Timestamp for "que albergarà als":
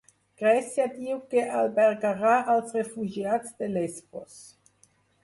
1.33-2.73